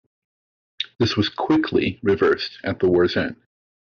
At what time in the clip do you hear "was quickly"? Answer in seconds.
1.15-1.99